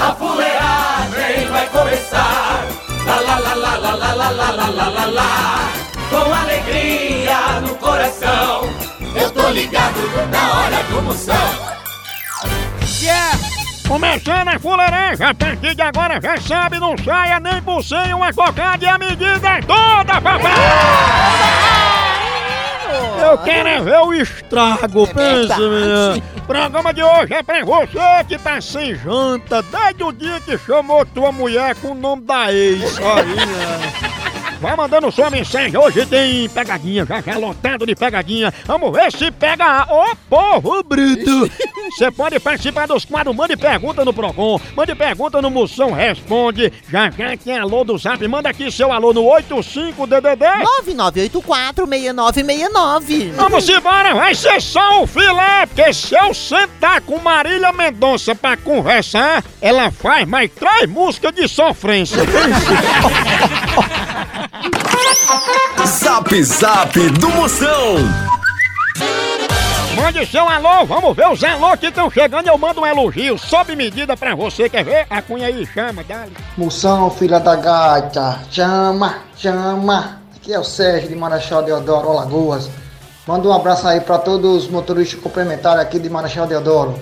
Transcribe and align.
A 0.00 0.12
fuleagem 0.14 1.48
vai 1.50 1.66
começar. 1.68 2.66
Lá 3.06 3.20
lá 3.20 3.38
lá 3.38 3.54
lá 3.54 3.76
lá 3.76 3.94
lá 3.94 4.12
lá 4.12 4.30
lá 4.30 4.50
lá 4.50 4.68
lá 4.68 4.88
lá 4.88 5.06
lá. 5.06 5.72
Com 6.10 6.34
alegria 6.34 7.60
no 7.62 7.74
coração, 7.76 8.68
eu 9.14 9.30
tô 9.30 9.48
ligado 9.50 9.98
na 10.30 10.54
hora 10.54 10.82
do 10.84 11.02
Moção. 11.02 11.34
Yeah! 13.00 13.38
Começando 13.88 14.48
a 14.48 14.58
fuleiragem, 14.58 15.26
a 15.26 15.34
partir 15.34 15.74
de 15.74 15.82
agora 15.82 16.20
já 16.20 16.40
sabe, 16.40 16.78
não 16.78 16.96
saia 16.98 17.38
nem 17.38 17.62
por 17.62 17.82
cem 17.84 18.12
uma 18.12 18.32
cocada 18.32 18.84
e 18.84 18.88
a 18.88 18.98
medida 18.98 19.48
é 19.48 19.60
toda, 19.62 20.20
papai! 20.20 21.55
Eu 23.20 23.38
quero 23.38 23.68
é 23.68 23.80
ver 23.80 23.98
o 24.00 24.14
estrago, 24.14 25.06
pensa, 25.08 25.58
menina. 25.58 26.22
O 26.36 26.42
programa 26.42 26.92
de 26.92 27.02
hoje 27.02 27.34
é 27.34 27.42
pra 27.42 27.64
você 27.64 28.24
que 28.28 28.38
tá 28.38 28.60
sem 28.60 28.94
janta 28.94 29.62
desde 29.62 30.04
o 30.04 30.12
dia 30.12 30.40
que 30.40 30.56
chamou 30.58 31.04
tua 31.06 31.32
mulher 31.32 31.74
com 31.76 31.92
o 31.92 31.94
nome 31.94 32.22
da 32.22 32.52
ex. 32.52 32.98
Aí, 32.98 33.36
né? 33.36 34.15
Vai 34.60 34.74
mandando 34.74 35.12
sua 35.12 35.28
mensagem, 35.30 35.76
hoje 35.76 36.06
tem 36.06 36.48
pegadinha, 36.48 37.04
já 37.04 37.20
já 37.20 37.36
lotado 37.36 37.84
de 37.86 37.94
pegadinha. 37.94 38.52
Vamos 38.64 38.90
ver 38.92 39.12
se 39.12 39.30
pega 39.30 39.64
a... 39.64 39.86
Ô 39.92 40.16
povo 40.28 40.82
bruto! 40.82 41.50
Você 41.90 42.10
pode 42.16 42.40
participar 42.40 42.88
dos 42.88 43.04
quadros, 43.04 43.36
mande 43.36 43.54
pergunta 43.56 44.04
no 44.04 44.12
Procon, 44.14 44.58
mande 44.74 44.94
pergunta 44.94 45.42
no 45.42 45.50
Moção 45.50 45.92
Responde. 45.92 46.72
Já 46.90 47.10
já 47.10 47.36
tem 47.36 47.58
alô 47.58 47.84
do 47.84 47.98
Zap, 47.98 48.26
manda 48.26 48.48
aqui 48.48 48.70
seu 48.70 48.90
alô 48.92 49.12
no 49.12 49.24
85DDD. 49.24 50.46
9984-6969. 50.84 53.32
Vamos 53.32 53.68
embora, 53.68 54.14
vai 54.14 54.34
ser 54.34 54.60
só 54.62 55.02
um 55.02 55.06
filé, 55.06 55.66
porque 55.66 55.92
se 55.92 56.14
eu 56.14 56.32
sentar 56.32 57.02
com 57.02 57.18
Marília 57.18 57.72
Mendonça 57.72 58.34
pra 58.34 58.56
conversar, 58.56 59.44
ela 59.60 59.90
faz 59.90 60.26
mais 60.26 60.50
três 60.50 60.88
músicas 60.88 61.34
de 61.34 61.46
sofrência. 61.46 62.22
Zap 65.86 66.42
Zap 66.42 67.10
do 67.10 67.28
Moção. 67.30 67.96
Mande 69.96 70.26
seu 70.26 70.46
alô, 70.48 70.84
vamos 70.84 71.16
ver 71.16 71.26
os 71.28 71.42
alô 71.42 71.76
que 71.76 71.86
estão 71.86 72.10
chegando. 72.10 72.46
Eu 72.46 72.58
mando 72.58 72.80
um 72.82 72.86
elogio 72.86 73.38
sob 73.38 73.74
medida 73.74 74.16
pra 74.16 74.34
você. 74.34 74.68
Quer 74.68 74.84
ver? 74.84 75.06
A 75.08 75.22
cunha 75.22 75.46
aí, 75.46 75.66
chama, 75.66 76.04
dale. 76.04 76.32
Moção, 76.56 77.10
filha 77.10 77.40
da 77.40 77.56
gaita, 77.56 78.40
chama, 78.50 79.16
chama. 79.36 80.20
Aqui 80.36 80.52
é 80.52 80.58
o 80.58 80.64
Sérgio 80.64 81.08
de 81.08 81.16
Marechal 81.16 81.62
Deodoro, 81.62 82.10
Alagoas. 82.10 82.68
Manda 83.26 83.48
um 83.48 83.52
abraço 83.52 83.88
aí 83.88 84.00
pra 84.00 84.18
todos 84.18 84.64
os 84.64 84.70
motoristas 84.70 85.18
complementares 85.20 85.80
aqui 85.80 85.98
de 85.98 86.08
Marechal 86.10 86.46
Deodoro. 86.46 87.00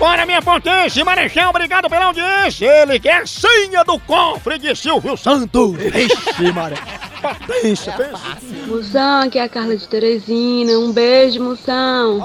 Bora, 0.00 0.24
minha 0.24 0.40
potência, 0.40 1.04
Marechal, 1.04 1.50
obrigado 1.50 1.86
pela 1.90 2.06
audiência. 2.06 2.64
Ele 2.64 2.98
que 2.98 3.06
é 3.06 3.18
a 3.18 3.26
senha 3.26 3.84
do 3.84 3.98
cofre 3.98 4.58
de 4.58 4.74
Silvio 4.74 5.14
Santos. 5.14 5.76
Ixi, 5.78 6.50
Maré. 6.52 6.76
Potência, 7.20 7.92
pensa. 7.92 8.38
Moção, 8.66 9.20
aqui 9.20 9.38
é 9.38 9.42
a 9.42 9.48
Carla 9.50 9.76
de 9.76 9.86
Teresina. 9.86 10.72
Um 10.78 10.90
beijo, 10.90 11.42
moção. 11.42 12.18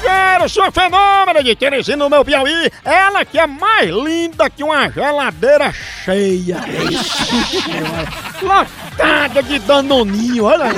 Quero 0.00 0.48
sua 0.48 0.72
fenômena 0.72 1.44
de 1.44 1.54
Teresina 1.54 1.98
no 1.98 2.08
meu 2.08 2.24
Piauí. 2.24 2.72
Ela 2.82 3.26
que 3.26 3.38
é 3.38 3.46
mais 3.46 3.90
linda 3.90 4.48
que 4.48 4.64
uma 4.64 4.90
geladeira 4.90 5.70
cheia. 5.72 6.64
Lotada 8.40 9.42
de 9.42 9.58
danoninho, 9.58 10.44
olha 10.44 10.64
aí. 10.64 10.74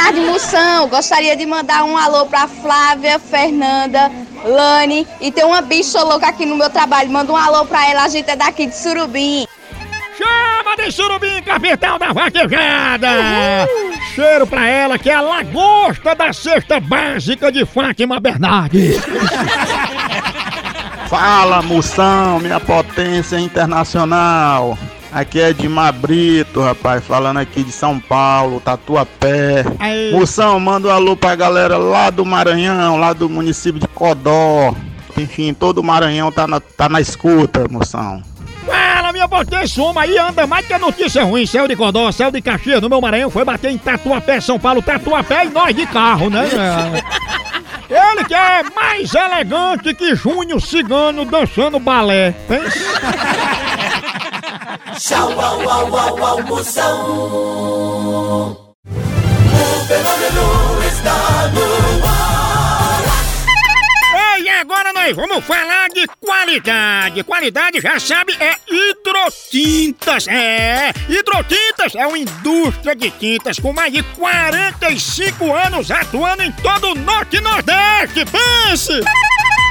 Boa 0.00 0.12
tarde, 0.12 0.20
Moção. 0.20 0.88
Gostaria 0.88 1.36
de 1.36 1.44
mandar 1.44 1.84
um 1.84 1.94
alô 1.94 2.24
pra 2.24 2.48
Flávia, 2.48 3.18
Fernanda, 3.18 4.10
Lani 4.42 5.06
e 5.20 5.30
tem 5.30 5.44
uma 5.44 5.60
bicha 5.60 6.02
louca 6.02 6.28
aqui 6.28 6.46
no 6.46 6.56
meu 6.56 6.70
trabalho. 6.70 7.10
Manda 7.10 7.30
um 7.30 7.36
alô 7.36 7.66
pra 7.66 7.86
ela, 7.86 8.04
a 8.04 8.08
gente 8.08 8.30
é 8.30 8.34
daqui 8.34 8.66
de 8.66 8.74
Surubim. 8.74 9.46
Chama 10.16 10.74
de 10.76 10.90
surubim, 10.90 11.42
capital 11.42 11.98
da 11.98 12.14
vaquejada! 12.14 13.08
Cheiro 14.14 14.46
pra 14.46 14.66
ela 14.66 14.98
que 14.98 15.10
é 15.10 15.14
a 15.14 15.20
lagosta 15.20 16.14
da 16.14 16.32
cesta 16.32 16.80
básica 16.80 17.52
de 17.52 17.66
Fátima 17.66 18.18
Bernardes. 18.18 19.02
Fala, 21.08 21.60
Moção, 21.60 22.40
minha 22.40 22.58
potência 22.58 23.38
internacional. 23.38 24.78
Aqui 25.12 25.40
é 25.40 25.52
de 25.52 25.68
Brito, 26.00 26.60
rapaz, 26.60 27.04
falando 27.04 27.38
aqui 27.38 27.64
de 27.64 27.72
São 27.72 27.98
Paulo, 27.98 28.60
Tatuapé. 28.60 29.64
Aí. 29.78 30.12
Moção, 30.12 30.60
manda 30.60 30.88
um 30.88 30.90
alô 30.92 31.16
pra 31.16 31.34
galera 31.34 31.76
lá 31.76 32.10
do 32.10 32.24
Maranhão, 32.24 32.96
lá 32.96 33.12
do 33.12 33.28
município 33.28 33.80
de 33.80 33.88
Codó. 33.88 34.72
Enfim, 35.16 35.52
todo 35.52 35.78
o 35.78 35.84
Maranhão 35.84 36.30
tá 36.30 36.46
na, 36.46 36.60
tá 36.60 36.88
na 36.88 37.00
escuta, 37.00 37.66
Moção. 37.68 38.22
Fala, 38.64 39.12
minha 39.12 39.26
potência, 39.26 39.82
uma 39.82 40.02
aí 40.02 40.16
anda 40.16 40.46
mais 40.46 40.64
que 40.64 40.74
a 40.74 40.78
notícia 40.78 41.24
ruim. 41.24 41.44
Céu 41.44 41.66
de 41.66 41.74
Codó, 41.74 42.12
céu 42.12 42.30
de 42.30 42.40
Caxias, 42.40 42.80
no 42.80 42.88
meu 42.88 43.00
Maranhão, 43.00 43.30
foi 43.30 43.44
bater 43.44 43.72
em 43.72 43.78
Tatuapé, 43.78 44.40
São 44.40 44.60
Paulo, 44.60 44.80
Tatuapé 44.80 45.46
e 45.46 45.50
nós 45.50 45.74
de 45.74 45.86
carro, 45.86 46.30
né? 46.30 46.44
Ele 47.90 48.24
que 48.24 48.34
é 48.34 48.62
mais 48.62 49.12
elegante 49.12 49.92
que 49.94 50.14
Júnior 50.14 50.62
Cigano 50.62 51.24
dançando 51.24 51.80
balé. 51.80 52.32
Pensa. 52.46 53.69
Tchau, 55.00 55.30
au, 55.30 55.60
au, 55.62 55.96
au, 55.96 56.22
au, 56.22 56.42
Moção. 56.42 57.00
O 58.44 58.84
fenômeno 59.88 60.82
está 60.86 61.48
no 61.54 61.64
ar. 62.06 63.00
Ei, 64.36 64.46
agora 64.50 64.92
nós 64.92 65.16
vamos 65.16 65.42
falar 65.46 65.88
de 65.88 66.06
qualidade. 66.20 67.24
Qualidade, 67.24 67.80
já 67.80 67.98
sabe, 67.98 68.36
é 68.38 68.56
hidrotintas. 68.70 70.28
É, 70.28 70.92
hidrotintas 71.08 71.94
é 71.94 72.06
uma 72.06 72.18
indústria 72.18 72.94
de 72.94 73.10
tintas 73.12 73.58
com 73.58 73.72
mais 73.72 73.90
de 73.94 74.02
45 74.02 75.50
anos 75.50 75.90
atuando 75.90 76.42
em 76.42 76.52
todo 76.52 76.90
o 76.90 76.94
Norte 76.94 77.38
e 77.38 77.40
Nordeste. 77.40 78.26
Pense! 78.26 79.00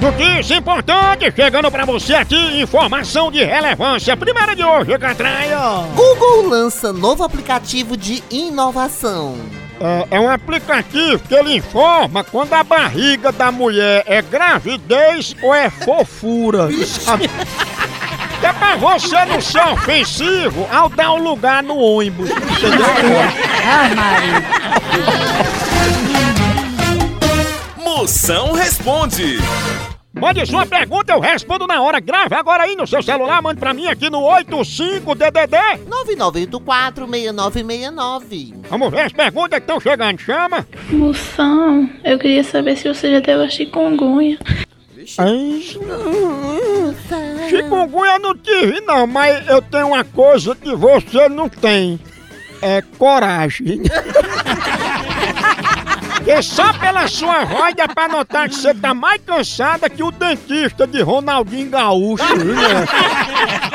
Notícia 0.00 0.56
importante 0.56 1.32
chegando 1.34 1.70
pra 1.70 1.84
você 1.84 2.14
aqui, 2.14 2.60
informação 2.60 3.30
de 3.30 3.42
relevância. 3.42 4.16
Primeira 4.16 4.54
de 4.54 4.62
hoje, 4.62 4.98
Catraia. 4.98 5.58
Google 5.94 6.48
lança 6.48 6.92
novo 6.92 7.24
aplicativo 7.24 7.96
de 7.96 8.22
inovação. 8.30 9.36
É, 9.80 10.16
é 10.16 10.20
um 10.20 10.30
aplicativo 10.30 11.18
que 11.18 11.34
ele 11.34 11.56
informa 11.56 12.22
quando 12.22 12.52
a 12.52 12.62
barriga 12.62 13.32
da 13.32 13.50
mulher 13.50 14.04
é 14.06 14.20
gravidez 14.22 15.34
ou 15.42 15.54
é 15.54 15.70
fofura. 15.70 16.68
Que 16.68 18.46
é 18.46 18.52
pra 18.52 18.76
você 18.76 19.24
não 19.24 19.40
ser 19.40 19.66
ofensivo 19.68 20.68
ao 20.70 20.90
dar 20.90 21.12
um 21.12 21.22
lugar 21.22 21.62
no 21.62 21.78
ônibus. 21.78 22.28
Ai, 23.64 23.94
Maria. 23.94 25.25
Moção 28.26 28.54
responde. 28.54 29.38
Mande 30.12 30.44
sua 30.46 30.66
pergunta, 30.66 31.12
eu 31.12 31.20
respondo 31.20 31.64
na 31.64 31.80
hora. 31.80 32.00
Grave 32.00 32.34
agora 32.34 32.64
aí 32.64 32.74
no 32.74 32.84
seu 32.84 33.00
celular, 33.00 33.40
mande 33.40 33.60
pra 33.60 33.72
mim 33.72 33.86
aqui 33.86 34.10
no 34.10 34.18
85DDD. 34.18 35.86
99846969. 35.88 38.54
Vamos 38.68 38.90
ver 38.90 39.02
as 39.02 39.12
perguntas 39.12 39.60
que 39.60 39.62
estão 39.62 39.78
chegando. 39.78 40.18
Chama. 40.18 40.66
Moção, 40.90 41.88
eu 42.02 42.18
queria 42.18 42.42
saber 42.42 42.76
se 42.76 42.88
você 42.88 43.12
já 43.12 43.20
teve 43.20 43.44
a 43.44 43.48
chikungunya. 43.48 44.40
Ai, 45.18 45.62
chikungunya 47.48 48.14
eu 48.14 48.18
não 48.18 48.36
tive, 48.36 48.80
não, 48.80 49.06
mas 49.06 49.46
eu 49.46 49.62
tenho 49.62 49.86
uma 49.86 50.02
coisa 50.02 50.52
que 50.56 50.74
você 50.74 51.28
não 51.28 51.48
tem. 51.48 52.00
É 52.60 52.82
coragem. 52.98 53.82
Porque 56.26 56.42
só 56.42 56.72
pela 56.72 57.06
sua 57.06 57.44
voz 57.44 57.72
dá 57.76 57.86
pra 57.86 58.08
notar 58.08 58.48
que 58.48 58.56
você 58.56 58.74
tá 58.74 58.92
mais 58.92 59.22
cansada 59.24 59.88
que 59.88 60.02
o 60.02 60.10
dentista 60.10 60.84
de 60.84 61.00
Ronaldinho 61.00 61.70
Gaúcho. 61.70 62.24
né? 62.44 62.84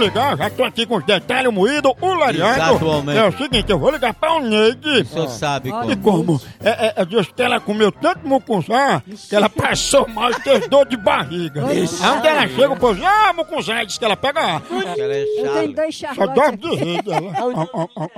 ligar, 0.00 0.36
já 0.36 0.50
tô 0.50 0.64
aqui 0.64 0.86
com 0.86 0.96
os 0.96 1.04
detalhes 1.04 1.52
moídos. 1.52 1.92
O. 2.00 2.28
Exatamente. 2.30 3.18
É 3.18 3.26
o 3.28 3.32
seguinte, 3.38 3.70
eu 3.70 3.78
vou 3.78 3.90
ligar 3.90 4.12
pra 4.14 4.32
o 4.34 4.40
Neide. 4.40 5.02
O 5.02 5.04
senhor 5.06 5.28
sabe 5.28 5.68
E 5.68 5.72
como. 5.96 6.24
como? 6.26 6.40
É, 6.62 6.86
é, 6.88 6.92
é, 6.96 7.04
diz 7.04 7.28
que 7.28 7.42
ela 7.42 7.60
comeu 7.60 7.92
tanto 7.92 8.26
mucunzá 8.26 9.02
que 9.28 9.36
ela 9.36 9.48
passou 9.48 10.08
mal 10.08 10.30
e 10.30 10.40
teve 10.42 10.68
dor 10.68 10.86
de 10.86 10.96
barriga. 10.96 11.66
Aí 11.66 11.82
onde 11.84 12.26
ela 12.28 12.48
chega, 12.48 12.72
o 12.72 12.76
povo 12.78 12.94
diz, 12.94 13.04
ah, 13.04 13.32
mucunzá, 13.32 13.84
diz 13.84 13.98
que 13.98 14.04
ela 14.04 14.16
pega, 14.16 14.40
ela 14.40 14.62
é 15.14 15.22
Eu 15.22 15.52
tenho 15.52 15.54
chata. 15.54 15.72
dois 15.74 15.96
só 15.96 16.14
charlotes 16.14 16.34
dorme 16.34 16.56
de 16.58 16.66
aqui. 16.68 16.84
rede. 16.84 17.12
Ela. 17.12 17.32
Ó, 17.40 17.66
ó, 17.74 17.88
ó, 17.96 18.06
ó. 18.06 18.08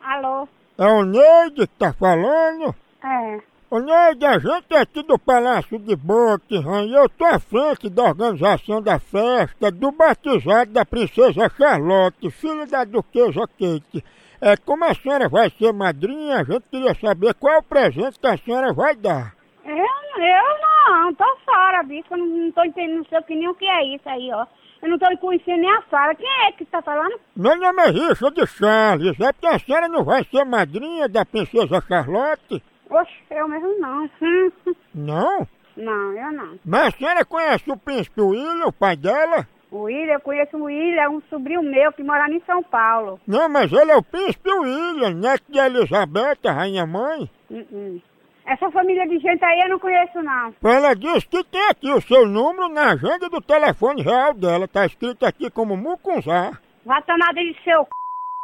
Alô? 0.00 0.48
É 0.76 0.86
o 0.86 1.04
Neide 1.04 1.66
que 1.66 1.78
tá 1.78 1.92
falando? 1.94 2.74
É. 3.02 3.38
Ô 3.74 3.80
Neide, 3.80 4.24
a 4.24 4.38
gente 4.38 4.72
é 4.72 4.82
aqui 4.82 5.02
do 5.02 5.18
Palácio 5.18 5.80
de 5.80 5.96
Buckingham 5.96 6.86
eu 6.96 7.08
tô 7.08 7.24
à 7.24 7.40
frente 7.40 7.90
da 7.90 8.04
organização 8.04 8.80
da 8.80 9.00
festa 9.00 9.68
do 9.68 9.90
batizado 9.90 10.70
da 10.70 10.86
Princesa 10.86 11.50
Charlotte, 11.58 12.30
filha 12.30 12.66
da 12.68 12.84
Duquesa 12.84 13.40
Kate. 13.40 14.04
É, 14.40 14.56
como 14.58 14.84
a 14.84 14.94
senhora 14.94 15.28
vai 15.28 15.50
ser 15.50 15.72
madrinha, 15.72 16.36
a 16.36 16.44
gente 16.44 16.62
queria 16.70 16.94
saber 16.94 17.34
qual 17.34 17.54
é 17.54 17.58
o 17.58 17.64
presente 17.64 18.20
que 18.20 18.26
a 18.28 18.36
senhora 18.36 18.72
vai 18.72 18.94
dar. 18.94 19.34
Eu, 19.64 19.74
eu 19.74 21.02
não, 21.02 21.12
tô 21.12 21.24
fora, 21.44 21.82
bicho. 21.82 22.06
Eu 22.12 22.18
não, 22.18 22.26
não 22.26 22.52
tô 22.52 22.62
entendendo, 22.62 22.98
não 22.98 23.04
sei 23.06 23.18
o 23.18 23.22
que 23.24 23.34
nem 23.34 23.48
o 23.48 23.56
que 23.56 23.66
é 23.66 23.96
isso 23.96 24.08
aí, 24.08 24.30
ó. 24.32 24.46
Eu 24.82 24.88
não 24.88 24.98
tô 25.00 25.06
conhecendo 25.18 25.62
nem 25.62 25.72
a 25.72 25.82
Sara. 25.90 26.14
Quem 26.14 26.46
é 26.46 26.52
que 26.52 26.64
tá 26.66 26.80
falando? 26.80 27.18
Meu 27.34 27.58
nome 27.58 27.82
é 27.82 27.90
Richard 27.90 28.46
Charles, 28.46 29.18
é 29.18 29.32
porque 29.32 29.48
a 29.48 29.58
senhora 29.58 29.88
não 29.88 30.04
vai 30.04 30.22
ser 30.22 30.44
madrinha 30.44 31.08
da 31.08 31.24
Princesa 31.24 31.82
Charlotte? 31.88 32.62
Oxe, 32.90 33.12
eu 33.30 33.48
mesmo 33.48 33.78
não. 33.78 34.10
Hum. 34.22 34.50
Não? 34.94 35.48
Não, 35.76 36.12
eu 36.12 36.32
não. 36.32 36.58
Mas 36.64 36.86
a 36.86 36.90
senhora 36.96 37.24
conhece 37.24 37.70
o 37.70 37.76
príncipe 37.76 38.20
William, 38.20 38.66
o 38.66 38.72
pai 38.72 38.96
dela? 38.96 39.46
O 39.70 39.82
William, 39.82 40.14
eu 40.14 40.20
conheço 40.20 40.56
o 40.56 40.64
William, 40.64 41.02
é 41.02 41.08
um 41.08 41.20
sobrinho 41.22 41.62
meu 41.62 41.92
que 41.92 42.04
mora 42.04 42.30
em 42.30 42.40
São 42.46 42.62
Paulo. 42.62 43.20
Não, 43.26 43.48
mas 43.48 43.72
ele 43.72 43.90
é 43.90 43.96
o 43.96 44.02
príncipe 44.02 44.50
William, 44.50 45.14
neto 45.14 45.44
de 45.48 45.58
Elizabeth, 45.58 46.38
a 46.46 46.52
rainha 46.52 46.86
mãe. 46.86 47.28
Hum, 47.50 47.64
hum. 47.72 48.00
Essa 48.46 48.70
família 48.70 49.06
de 49.08 49.18
gente 49.18 49.42
aí 49.42 49.60
eu 49.60 49.70
não 49.70 49.78
conheço, 49.78 50.22
não. 50.22 50.54
Ela 50.62 50.94
disse 50.94 51.26
que 51.26 51.42
tem 51.44 51.66
aqui 51.70 51.90
o 51.90 52.00
seu 52.02 52.26
número 52.26 52.68
na 52.68 52.92
agenda 52.92 53.28
do 53.30 53.40
telefone 53.40 54.02
real 54.02 54.34
dela. 54.34 54.68
Tá 54.68 54.84
escrito 54.84 55.24
aqui 55.24 55.50
como 55.50 55.76
Mucunzá. 55.76 56.52
Vai 56.84 57.02
tomar 57.02 57.32
de 57.32 57.56
seu 57.64 57.88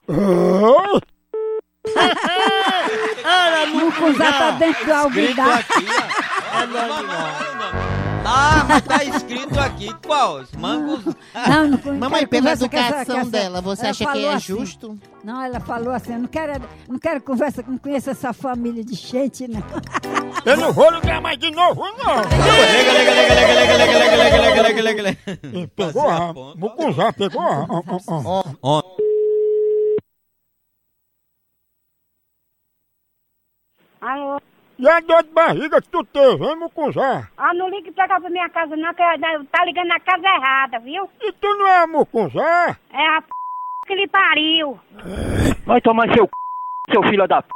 c... 0.06 1.00
Oh, 3.24 3.86
O 3.86 3.92
Cusá 3.92 4.32
tá 4.32 4.50
dentro 4.52 4.84
do 4.84 4.90
Escrito 4.90 4.92
alvidar. 4.92 5.58
aqui, 5.58 5.86
ó. 5.88 6.60
É 6.62 6.66
nome 6.66 7.02
não. 7.08 8.00
Tá, 8.22 8.66
mas 8.68 8.82
tá 8.82 9.02
escrito 9.02 9.58
aqui 9.58 9.94
qual? 10.06 10.40
Os 10.40 10.52
mangos. 10.52 11.02
Não, 11.34 11.68
não, 11.68 11.78
não 11.78 11.94
Mamãe, 11.98 12.26
pela 12.26 12.52
educação 12.52 13.18
essa- 13.18 13.30
dela, 13.30 13.62
você 13.62 13.86
acha 13.86 14.04
que 14.12 14.24
é 14.26 14.34
assim. 14.34 14.46
justo? 14.58 14.98
Não, 15.24 15.42
ela 15.42 15.58
falou 15.58 15.90
assim, 15.94 16.12
eu 16.12 16.18
não 16.20 16.28
quero, 16.28 16.62
não 16.86 16.98
quero 16.98 17.20
conversa, 17.22 17.64
não 17.66 17.78
conheço 17.78 18.10
essa 18.10 18.32
família 18.34 18.84
de 18.84 18.94
gente, 18.94 19.48
não. 19.48 19.62
eu 20.44 20.56
não 20.58 20.70
vou 20.70 20.90
ligar 20.90 21.20
mais 21.22 21.38
de 21.38 21.50
novo, 21.50 21.80
não. 21.96 22.16
Lega, 22.16 22.92
lega, 22.92 23.10
lega, 23.14 23.34
lega, 23.34 23.54
lega, 23.54 23.76
lega, 23.76 24.16
lega, 24.16 24.16
lega, 24.16 24.62
lega, 24.62 24.82
lega, 24.82 25.02
lega, 25.02 25.68
Pegou 25.74 26.08
a 26.10 26.32
Mucunzá, 26.56 27.12
pegou 27.14 27.40
a. 27.40 27.66
ó, 27.70 27.82
ó, 27.88 28.22
ó. 28.22 28.44
Ó, 28.62 28.82
Alô? 34.00 34.40
E 34.78 34.88
a 34.88 34.98
dor 35.00 35.22
de 35.22 35.30
barriga 35.30 35.80
que 35.82 35.88
tu 35.90 36.02
teve, 36.04 36.42
hein, 36.42 36.56
Mucunzá? 36.56 37.28
Ah, 37.36 37.52
não 37.52 37.68
ligue 37.68 37.92
pra 37.92 38.08
cá 38.08 38.18
pra 38.18 38.30
minha 38.30 38.48
casa, 38.48 38.74
não, 38.76 38.94
que 38.94 39.02
eu- 39.02 39.44
tá 39.52 39.64
ligando 39.64 39.88
na 39.88 40.00
casa 40.00 40.26
errada, 40.26 40.78
viu? 40.78 41.06
E 41.20 41.32
tu 41.32 41.46
não 41.58 41.66
é 41.68 41.86
Mucunzá? 41.86 42.76
É 42.90 43.06
a 43.16 43.20
p... 43.20 43.28
que 43.86 43.94
lhe 43.94 44.08
pariu. 44.08 44.78
Vai 45.66 45.80
tomar 45.82 46.10
seu 46.14 46.24
c... 46.24 46.30
seu 46.92 47.02
filho 47.02 47.28
da 47.28 47.42
p... 47.42 47.48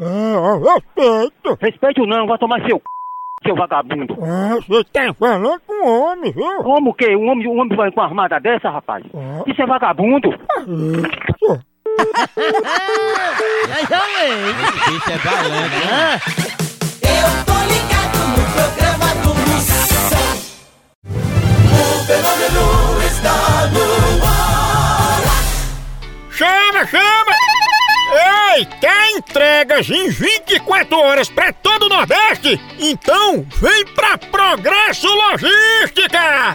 É, 0.00 0.36
ó, 0.36 0.58
respeito. 0.74 1.56
Respeito 1.60 2.04
não, 2.06 2.26
vai 2.26 2.36
tomar 2.38 2.58
seu 2.66 2.78
c... 2.78 2.82
seu 3.44 3.54
vagabundo. 3.54 4.16
Ah, 4.24 4.56
você 4.66 4.82
tá 4.92 5.14
falando 5.14 5.60
com 5.64 5.72
um 5.72 6.02
homem, 6.02 6.32
viu? 6.32 6.64
Como 6.64 6.90
o 6.90 6.94
quê? 6.94 7.14
Um 7.14 7.28
homem, 7.30 7.46
um 7.46 7.60
homem 7.60 7.76
vai 7.76 7.92
com 7.92 8.00
uma 8.00 8.06
armada 8.08 8.40
dessa, 8.40 8.68
rapaz? 8.70 9.04
Ah, 9.14 9.44
Isso 9.46 9.62
é 9.62 9.66
vagabundo. 9.66 10.30
isso. 10.30 11.64
Esse 14.66 14.90
bicho 14.90 15.10
é 15.10 15.18
valente, 15.18 15.86
né? 15.86 16.20
Eu 17.02 17.28
tô 17.44 17.56
ligado 17.72 18.18
no 18.28 18.42
programa 18.52 19.08
do 19.22 19.30
Moção. 19.34 20.28
O 21.72 22.04
fenômeno 22.06 22.64
está 23.06 23.36
no 23.72 24.24
ar. 24.24 25.22
Chama, 26.30 26.86
chama! 26.86 27.34
Ei, 28.54 28.64
quer 28.80 29.10
entregas 29.10 29.90
em 29.90 30.08
24 30.08 30.96
horas 30.98 31.28
pra 31.28 31.52
todo 31.52 31.86
o 31.86 31.88
Nordeste? 31.88 32.60
Então 32.78 33.44
vem 33.56 33.84
pra 33.86 34.16
Progresso 34.18 35.08
Logística! 35.08 36.54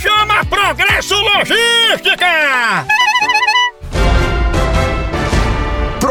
Chama 0.00 0.44
Progresso 0.46 1.14
Logística! 1.14 2.86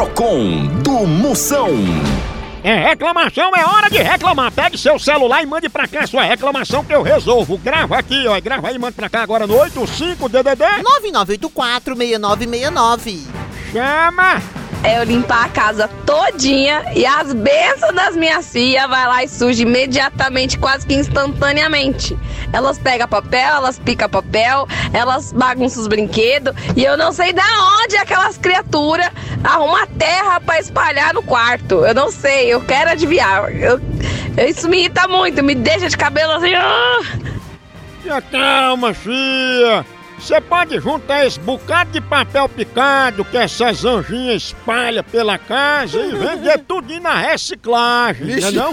Procon 0.01 0.65
do 0.81 1.05
Moção. 1.05 1.69
É 2.63 2.73
reclamação, 2.73 3.51
é 3.55 3.63
hora 3.63 3.87
de 3.87 3.99
reclamar. 3.99 4.51
Pegue 4.51 4.75
seu 4.75 4.97
celular 4.97 5.43
e 5.43 5.45
mande 5.45 5.69
pra 5.69 5.87
cá 5.87 6.07
sua 6.07 6.23
reclamação 6.23 6.83
que 6.83 6.91
eu 6.91 7.03
resolvo. 7.03 7.55
Grava 7.59 7.99
aqui, 7.99 8.27
ó. 8.27 8.41
Grava 8.41 8.69
aí, 8.69 8.79
manda 8.79 8.93
pra 8.93 9.07
cá 9.07 9.21
agora 9.21 9.45
no 9.45 9.53
85DDD. 9.53 10.81
9984-6969. 11.85 13.27
Chama! 13.71 14.41
É 14.83 14.99
eu 14.99 15.03
limpar 15.03 15.45
a 15.45 15.49
casa 15.49 15.87
todinha 16.07 16.83
e 16.95 17.05
as 17.05 17.33
bênçãos 17.33 17.93
das 17.93 18.15
minhas 18.15 18.51
filhas 18.51 18.89
vai 18.89 19.07
lá 19.07 19.23
e 19.23 19.27
suja 19.27 19.61
imediatamente, 19.61 20.57
quase 20.57 20.87
que 20.87 20.95
instantaneamente. 20.95 22.17
Elas 22.51 22.79
pegam 22.79 23.07
papel, 23.07 23.57
elas 23.57 23.77
picam 23.77 24.09
papel, 24.09 24.67
elas 24.91 25.31
bagunçam 25.31 25.83
os 25.83 25.87
brinquedos 25.87 26.55
e 26.75 26.83
eu 26.83 26.97
não 26.97 27.11
sei 27.11 27.31
da 27.31 27.43
onde 27.83 27.95
aquelas 27.95 28.39
criaturas 28.39 29.11
arrumam 29.43 29.85
terra 29.97 30.39
pra 30.39 30.59
espalhar 30.59 31.13
no 31.13 31.21
quarto. 31.23 31.85
Eu 31.85 31.93
não 31.93 32.11
sei, 32.11 32.53
eu 32.53 32.61
quero 32.61 32.91
adivinhar. 32.91 33.49
Eu- 33.51 33.79
isso 34.47 34.67
me 34.69 34.79
irrita 34.79 35.07
muito, 35.07 35.43
me 35.43 35.55
deixa 35.55 35.89
de 35.89 35.97
cabelo 35.97 36.33
assim. 36.33 36.53
ah. 36.55 36.99
Calma, 38.31 38.93
filha. 38.93 39.85
Você 40.19 40.39
pode 40.39 40.79
juntar 40.79 41.25
esse 41.25 41.39
bocado 41.39 41.91
de 41.91 41.99
papel 42.01 42.47
picado 42.47 43.25
que 43.25 43.35
essas 43.37 43.83
anjinhas 43.83 44.43
espalham 44.43 45.03
pela 45.03 45.35
casa 45.39 45.97
e 45.99 46.11
vender 46.11 46.59
tudo 46.67 46.99
na 46.99 47.15
reciclagem, 47.17 48.29
entendeu? 48.31 48.71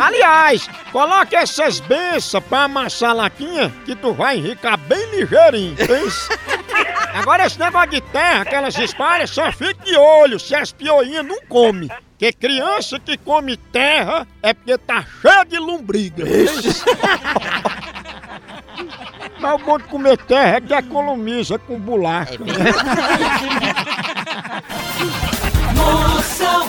Aliás, 0.00 0.68
coloque 0.90 1.36
essas 1.36 1.78
benças 1.78 2.42
pra 2.42 2.64
amassar 2.64 3.10
a 3.10 3.12
latinha 3.12 3.72
que 3.84 3.94
tu 3.94 4.12
vai 4.12 4.38
enricar 4.38 4.76
bem 4.76 5.08
ligeirinho, 5.12 5.76
pensa? 5.76 6.36
Agora 7.18 7.46
esse 7.46 7.58
negócio 7.58 7.90
de 7.90 8.00
terra 8.00 8.44
que 8.44 8.54
elas 8.54 8.78
espalham, 8.78 9.26
só 9.26 9.50
fique 9.50 9.84
de 9.84 9.96
olho 9.96 10.38
se 10.38 10.54
as 10.54 10.70
pioinhas 10.70 11.26
não 11.26 11.40
comem. 11.48 11.90
Porque 12.10 12.32
criança 12.32 13.00
que 13.00 13.16
come 13.16 13.56
terra 13.56 14.26
é 14.42 14.54
porque 14.54 14.78
tá 14.78 15.04
cheia 15.20 15.44
de 15.44 15.58
lombriga. 15.58 16.24
Mas 19.40 19.54
o 19.54 19.58
bom 19.64 19.78
de 19.78 19.84
comer 19.84 20.16
terra 20.18 20.56
é 20.56 20.60
que 20.60 20.74
economiza 20.74 21.58
com 21.58 21.78
bolacha. 21.78 22.38
Moção 25.76 26.68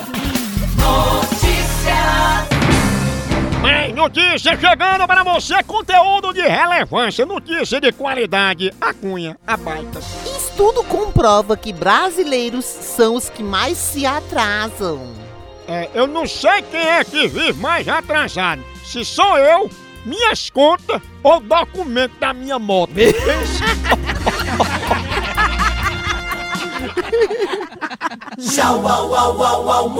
Notícia 3.99 4.57
chegando 4.57 5.05
para 5.05 5.23
você, 5.25 5.61
conteúdo 5.61 6.33
de 6.33 6.39
relevância, 6.39 7.25
notícia 7.25 7.81
de 7.81 7.91
qualidade, 7.91 8.73
a 8.79 8.93
cunha, 8.93 9.37
a 9.45 9.57
baita. 9.57 9.99
Estudo 10.37 10.85
comprova 10.85 11.57
que 11.57 11.73
brasileiros 11.73 12.63
são 12.63 13.15
os 13.15 13.29
que 13.29 13.43
mais 13.43 13.77
se 13.77 14.05
atrasam. 14.05 15.01
É, 15.67 15.89
eu 15.93 16.07
não 16.07 16.25
sei 16.25 16.61
quem 16.61 16.79
é 16.79 17.03
que 17.03 17.27
vive 17.27 17.59
mais 17.59 17.89
atrasado, 17.89 18.63
se 18.85 19.03
sou 19.03 19.37
eu, 19.37 19.69
minhas 20.05 20.49
contas 20.49 21.01
ou 21.21 21.41
documento 21.41 22.17
da 22.21 22.33
minha 22.33 22.57
moto. 22.57 22.93
Tchau, 28.39 28.87
au, 28.87 29.13
au, 29.13 29.43
au, 29.43 29.69
au, 29.69 29.99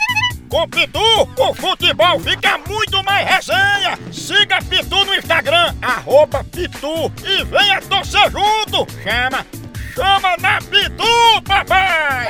Com 0.51 0.67
Pitu, 0.67 0.99
o 1.37 1.53
futebol 1.53 2.19
fica 2.19 2.59
muito 2.67 3.01
mais 3.05 3.25
resenha. 3.25 3.97
Siga 4.11 4.59
Pitu 4.61 5.05
no 5.05 5.15
Instagram, 5.15 5.73
arroba 5.81 6.43
Pitu 6.43 7.09
e 7.23 7.43
venha 7.45 7.81
torcer 7.81 8.29
junto. 8.29 8.85
Chama, 9.01 9.45
chama 9.95 10.35
na 10.41 10.57
Pitu, 10.59 11.41
papai! 11.47 12.27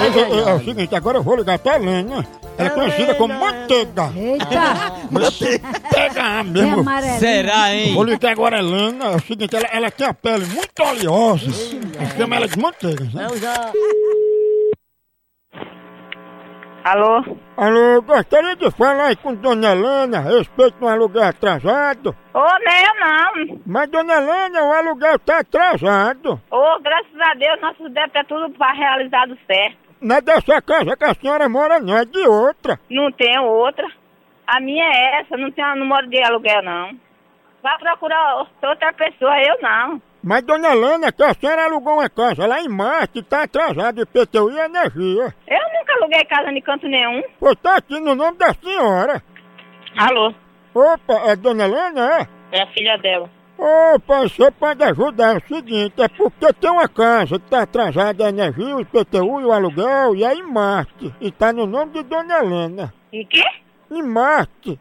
É, 0.00 0.04
é- 0.04 0.50
é 0.50 0.54
o 0.54 0.62
seguinte, 0.64 0.94
agora 0.94 1.16
eu 1.18 1.22
vou 1.22 1.36
ligar 1.36 1.58
pra 1.58 1.76
Helena. 1.76 2.26
Ela 2.58 2.68
é 2.68 2.70
conhecida 2.70 3.14
como 3.14 3.32
Manteiga. 3.40 4.12
Eita! 4.14 4.92
Manteiga 5.10 6.44
mesmo. 6.44 6.90
É. 6.90 7.18
Será, 7.18 7.74
hein? 7.74 7.94
Vou 7.94 8.04
ligar 8.04 8.32
agora 8.32 8.56
a 8.56 8.58
Helena. 8.58 9.04
É 9.06 9.16
o 9.16 9.20
seguinte, 9.20 9.56
ela, 9.56 9.66
ela 9.72 9.90
tem 9.90 10.06
a 10.06 10.12
pele 10.12 10.44
muito 10.44 10.82
oleosa. 10.82 11.46
Chama 12.18 12.36
ela 12.36 12.46
de 12.46 12.58
manteiga. 12.58 13.08
sabe? 13.10 13.40
Alô? 16.82 17.22
Alô, 17.58 18.00
gostaria 18.00 18.56
de 18.56 18.70
falar 18.70 19.14
com 19.16 19.34
Dona 19.34 19.72
Helena 19.72 20.18
a 20.18 20.22
respeito 20.22 20.78
do 20.78 20.88
aluguel 20.88 21.24
atrasado. 21.24 22.16
Ô, 22.32 22.40
meu 22.40 22.94
não. 22.98 23.60
Mas, 23.66 23.90
Dona 23.90 24.14
Helena, 24.14 24.62
o 24.62 24.72
aluguel 24.72 25.18
tá 25.18 25.40
atrasado. 25.40 26.40
Ô, 26.50 26.78
graças 26.80 27.20
a 27.20 27.34
Deus, 27.34 27.60
nossos 27.60 27.92
débitos 27.92 28.16
é 28.16 28.24
tudo 28.24 28.54
realizado 28.58 29.36
certo. 29.46 29.76
Não 30.00 30.16
é 30.16 30.20
dessa 30.22 30.62
casa 30.62 30.96
que 30.96 31.04
a 31.04 31.14
senhora 31.14 31.48
mora, 31.50 31.78
não, 31.78 31.98
é 31.98 32.06
de 32.06 32.26
outra. 32.26 32.80
Não 32.90 33.12
tenho 33.12 33.44
outra. 33.44 33.86
A 34.46 34.58
minha 34.58 34.84
é 34.84 35.20
essa, 35.20 35.36
não, 35.36 35.50
tenho, 35.50 35.76
não 35.76 35.86
moro 35.86 36.08
de 36.08 36.22
aluguel, 36.22 36.62
não. 36.62 36.98
Vai 37.62 37.78
procurar 37.78 38.46
outra 38.62 38.92
pessoa, 38.94 39.38
eu 39.42 39.60
não. 39.60 40.00
Mas, 40.22 40.42
Dona 40.42 40.72
Helena, 40.72 41.10
que 41.10 41.22
a 41.22 41.32
senhora 41.32 41.64
alugou 41.64 41.94
uma 41.94 42.08
casa 42.10 42.46
lá 42.46 42.60
em 42.60 42.68
Marte, 42.68 43.22
tá 43.22 43.44
atrasado 43.44 44.02
IPTU 44.02 44.50
e 44.50 44.58
energia. 44.58 45.34
Eu 45.48 45.78
nunca 45.78 45.94
aluguei 45.94 46.24
casa 46.24 46.50
em 46.50 46.60
canto 46.60 46.86
nenhum. 46.86 47.22
Pois 47.38 47.56
tá 47.56 47.76
aqui 47.76 47.98
no 47.98 48.14
nome 48.14 48.36
da 48.36 48.52
senhora. 48.52 49.22
Alô? 49.96 50.34
Opa, 50.74 51.30
é 51.30 51.36
Dona 51.36 51.64
Helena, 51.64 52.18
é? 52.18 52.28
É 52.52 52.62
a 52.62 52.66
filha 52.68 52.98
dela. 52.98 53.30
Opa, 53.58 54.20
você 54.22 54.50
pode 54.50 54.82
ajudar. 54.84 55.34
É 55.34 55.38
o 55.38 55.48
seguinte, 55.48 56.02
é 56.02 56.08
porque 56.08 56.52
tem 56.52 56.70
uma 56.70 56.88
casa 56.88 57.38
que 57.38 57.50
tá 57.50 57.62
atrasada 57.62 58.26
a 58.26 58.28
energia, 58.28 58.76
o 58.76 58.80
IPTU 58.80 59.40
e 59.40 59.44
o 59.44 59.52
aluguel, 59.52 60.14
e 60.14 60.24
é 60.24 60.34
em 60.34 60.42
Marte. 60.42 61.14
E 61.20 61.30
tá 61.30 61.52
no 61.52 61.66
nome 61.66 61.92
de 61.92 62.02
Dona 62.02 62.38
Helena. 62.38 62.94
Em 63.12 63.24
quê? 63.26 63.44
Em 63.90 64.02
Marte. 64.02 64.78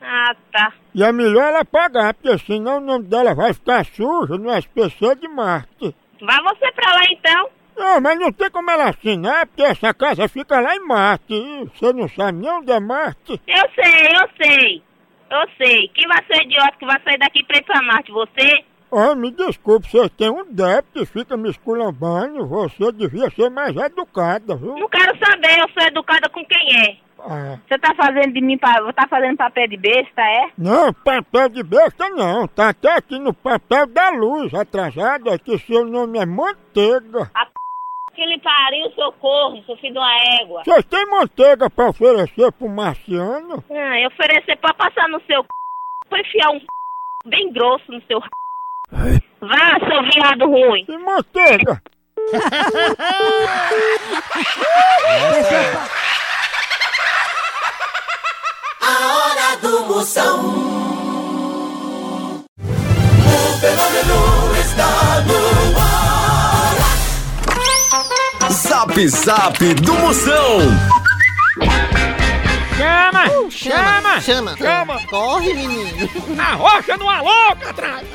Ah, 0.00 0.34
tá. 0.52 0.72
E 0.94 1.02
é 1.02 1.10
melhor 1.12 1.48
ela 1.48 1.64
pagar, 1.64 2.14
porque 2.14 2.38
senão 2.38 2.76
o 2.76 2.80
nome 2.80 3.06
dela 3.06 3.34
vai 3.34 3.52
ficar 3.52 3.84
sujo 3.84 4.38
no 4.38 4.50
SPC 4.56 5.16
de 5.16 5.26
Marte. 5.26 5.94
Vai 6.20 6.42
você 6.42 6.70
pra 6.72 6.92
lá 6.92 7.02
então. 7.10 7.50
Não, 7.76 8.00
mas 8.00 8.18
não 8.18 8.32
tem 8.32 8.48
como 8.50 8.70
ela 8.70 8.90
assinar, 8.90 9.46
porque 9.46 9.62
essa 9.62 9.92
casa 9.92 10.28
fica 10.28 10.60
lá 10.60 10.76
em 10.76 10.86
Marte. 10.86 11.34
E 11.34 11.64
você 11.64 11.92
não 11.92 12.08
sabe 12.08 12.38
nem 12.38 12.50
onde 12.50 12.70
é 12.70 12.78
Marte. 12.78 13.40
Eu 13.46 13.64
sei, 13.74 14.06
eu 14.06 14.28
sei. 14.40 14.82
Eu 15.30 15.48
sei. 15.58 15.88
Quem 15.88 16.06
vai 16.06 16.24
ser 16.26 16.44
idiota 16.44 16.76
que 16.78 16.86
vai 16.86 17.02
sair 17.02 17.18
daqui 17.18 17.42
pra 17.42 17.58
ir 17.58 17.64
pra 17.64 17.82
Marte? 17.82 18.12
Você? 18.12 18.64
Oh, 18.88 19.16
me 19.16 19.32
desculpe, 19.32 19.90
você 19.90 20.08
tem 20.10 20.30
um 20.30 20.44
débito 20.48 21.02
e 21.02 21.06
fica 21.06 21.36
me 21.36 21.50
esculambando. 21.50 22.46
Você 22.46 22.92
devia 22.92 23.28
ser 23.30 23.50
mais 23.50 23.74
educada, 23.74 24.54
viu? 24.54 24.76
Não 24.76 24.88
quero 24.88 25.18
saber, 25.18 25.58
eu 25.58 25.68
sou 25.76 25.88
educada 25.88 26.28
com 26.28 26.44
quem 26.44 26.76
é. 26.80 27.03
Ah. 27.26 27.58
Você 27.66 27.78
tá 27.78 27.94
fazendo 27.94 28.34
de 28.34 28.40
mim, 28.42 28.58
tá 28.58 29.06
fazendo 29.08 29.38
papel 29.38 29.66
de 29.68 29.78
besta, 29.78 30.20
é? 30.20 30.50
Não, 30.58 30.92
papel 30.92 31.48
de 31.48 31.62
besta 31.62 32.06
não. 32.10 32.46
Tá 32.46 32.68
até 32.68 32.92
aqui 32.92 33.18
no 33.18 33.32
papel 33.32 33.86
da 33.86 34.10
luz, 34.10 34.52
atrasado, 34.52 35.30
é 35.30 35.38
que 35.38 35.58
seu 35.58 35.86
nome 35.86 36.18
é 36.18 36.26
Manteiga. 36.26 37.30
A 37.34 37.46
p... 37.46 37.52
que 38.14 38.26
lhe 38.26 38.38
pariu, 38.40 38.90
socorro, 38.90 39.64
seu 39.64 39.74
filho 39.78 39.94
de 39.94 39.98
uma 39.98 40.14
égua. 40.40 40.64
Vocês 40.64 40.84
têm 40.84 41.06
manteiga 41.06 41.70
pra 41.70 41.88
oferecer 41.88 42.52
pro 42.52 42.68
marciano? 42.68 43.64
Ah, 43.70 43.98
eu 44.00 44.08
oferecer 44.08 44.58
pra 44.58 44.74
passar 44.74 45.08
no 45.08 45.18
seu 45.22 45.40
c... 45.42 45.48
pra 46.10 46.20
enfiar 46.20 46.50
um 46.50 46.60
c... 46.60 46.66
bem 47.24 47.50
grosso 47.52 47.90
no 47.90 48.02
seu 48.02 48.20
c... 48.20 48.28
Vá, 49.40 49.78
seu 49.88 50.02
viado 50.12 50.46
ruim. 50.46 50.84
E 50.88 50.98
manteiga? 50.98 51.82
A 58.86 58.92
hora 59.16 59.56
do 59.62 59.86
Moção. 59.86 60.44
O 62.58 63.58
fenômeno 63.58 64.54
está 64.60 65.22
no 65.22 65.40
ar. 65.80 66.74
Zap 68.52 69.08
Zap 69.08 69.74
do 69.76 69.94
Moção. 69.94 70.58
Chama! 72.76 73.24
Uh, 73.30 73.50
chama, 73.50 74.20
chama! 74.20 74.54
chama. 74.58 75.00
Corre, 75.06 75.54
menino. 75.54 76.10
A 76.38 76.54
rocha 76.54 76.98
no 76.98 77.08
alô, 77.08 77.52
atrás! 77.66 78.06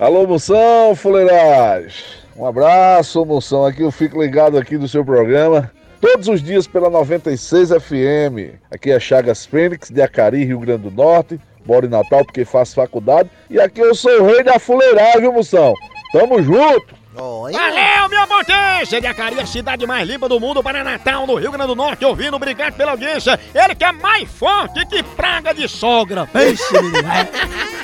Alô, 0.00 0.26
Moção, 0.26 0.96
fuleirais. 0.96 2.22
Um 2.34 2.46
abraço, 2.46 3.22
Moção. 3.26 3.66
Aqui 3.66 3.82
eu 3.82 3.92
fico 3.92 4.22
ligado 4.22 4.56
aqui 4.56 4.78
do 4.78 4.88
seu 4.88 5.04
programa. 5.04 5.70
Todos 6.02 6.26
os 6.26 6.42
dias 6.42 6.66
pela 6.66 6.90
96 6.90 7.68
FM. 7.68 8.58
Aqui 8.72 8.90
é 8.90 8.98
Chagas 8.98 9.46
Fênix, 9.46 9.88
de 9.88 10.02
Acari, 10.02 10.44
Rio 10.44 10.58
Grande 10.58 10.82
do 10.82 10.90
Norte. 10.90 11.40
Moro 11.64 11.86
em 11.86 11.88
Natal 11.88 12.24
porque 12.24 12.44
faço 12.44 12.74
faculdade. 12.74 13.30
E 13.48 13.60
aqui 13.60 13.80
eu 13.80 13.94
sou 13.94 14.10
o 14.20 14.26
rei 14.26 14.42
da 14.42 14.58
fuleiragem, 14.58 15.20
viu, 15.20 15.32
Moção? 15.32 15.72
Tamo 16.12 16.42
junto! 16.42 17.00
Valeu, 17.14 18.08
minha 18.08 18.26
potência! 18.26 19.00
De 19.00 19.06
Acari, 19.06 19.38
a 19.38 19.46
cidade 19.46 19.86
mais 19.86 20.08
limpa 20.08 20.28
do 20.28 20.40
mundo 20.40 20.60
para 20.60 20.82
Natal, 20.82 21.24
no 21.24 21.36
Rio 21.36 21.52
Grande 21.52 21.68
do 21.68 21.76
Norte. 21.76 22.04
Ouvindo, 22.04 22.34
obrigado 22.34 22.74
pela 22.74 22.90
audiência. 22.90 23.38
Ele 23.54 23.76
que 23.76 23.84
é 23.84 23.92
mais 23.92 24.28
forte 24.28 24.84
que 24.86 25.04
praga 25.04 25.54
de 25.54 25.68
sogra. 25.68 26.26
Pense, 26.26 26.72
menino. 26.72 27.08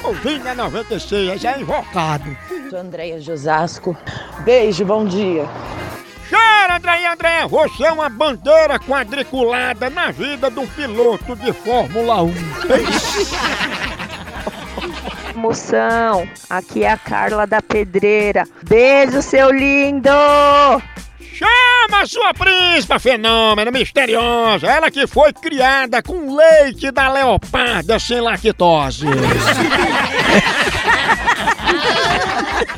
Ouvindo 0.02 0.44
a 0.48 0.56
96, 0.56 1.40
já 1.40 1.52
é 1.52 1.60
invocado. 1.60 2.36
Sou 2.68 2.80
Andréia 2.80 3.20
Josasco. 3.20 3.96
Beijo, 4.44 4.84
bom 4.84 5.04
dia. 5.04 5.46
André 6.78 7.06
André, 7.08 7.46
você 7.48 7.86
é 7.86 7.92
uma 7.92 8.08
bandeira 8.08 8.78
quadriculada 8.78 9.90
na 9.90 10.12
vida 10.12 10.48
de 10.48 10.60
um 10.60 10.66
piloto 10.66 11.34
de 11.34 11.52
Fórmula 11.52 12.22
1. 12.22 12.32
Moção, 15.34 16.28
aqui 16.48 16.84
é 16.84 16.92
a 16.92 16.96
Carla 16.96 17.48
da 17.48 17.60
Pedreira. 17.60 18.44
Beijo, 18.62 19.20
seu 19.22 19.50
lindo! 19.50 20.08
Chama 21.34 22.02
a 22.02 22.06
sua 22.06 22.32
príncipa 22.32 23.00
fenômeno 23.00 23.72
misteriosa, 23.72 24.68
ela 24.68 24.88
que 24.88 25.08
foi 25.08 25.32
criada 25.32 26.00
com 26.00 26.36
leite 26.36 26.92
da 26.92 27.12
leoparda 27.12 27.98
sem 27.98 28.20
lactose. 28.20 29.06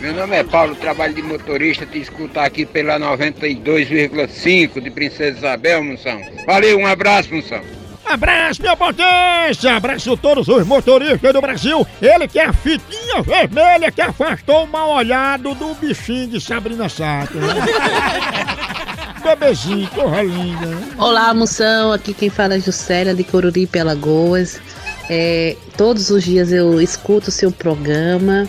Meu 0.00 0.14
nome 0.14 0.35
é 0.35 0.42
Paulo, 0.42 0.75
trabalho 0.75 1.12
de 1.12 1.21
motorista, 1.21 1.85
te 1.85 1.99
escutar 2.00 2.47
aqui 2.47 2.64
pela 2.64 2.99
92,5 2.99 4.80
de 4.80 4.90
Princesa 4.90 5.37
Isabel, 5.37 5.85
Moção. 5.85 6.19
Valeu, 6.47 6.78
um 6.78 6.87
abraço, 6.87 7.35
Moção. 7.35 7.61
Abraço, 8.07 8.62
minha 8.62 8.75
potência! 8.75 9.76
Abraço 9.76 10.16
todos 10.16 10.49
os 10.49 10.66
motoristas 10.66 11.33
do 11.35 11.40
Brasil. 11.42 11.87
Ele 12.00 12.26
que 12.26 12.38
é 12.38 12.47
a 12.47 12.52
fitinha 12.52 13.21
vermelha 13.23 13.92
que 13.92 14.00
afastou 14.00 14.64
o 14.64 14.66
mal 14.66 14.88
olhado 14.88 15.54
do 15.54 15.75
bichinho 15.75 16.28
de 16.28 16.40
Sabrina 16.40 16.88
Sato. 16.88 17.35
Bebezinho, 19.23 19.87
porra 19.88 20.23
linda. 20.23 20.78
Olá, 20.97 21.35
moção. 21.35 21.92
Aqui 21.92 22.14
quem 22.14 22.30
fala 22.30 22.54
é 22.54 22.59
Juscelia 22.59 23.14
de 23.14 23.23
Coruripe, 23.23 23.78
Alagoas. 23.78 24.61
É, 25.11 25.57
todos 25.76 26.09
os 26.09 26.25
dias 26.25 26.50
eu 26.50 26.80
escuto 26.80 27.28
o 27.28 27.33
seu 27.33 27.52
programa. 27.52 28.49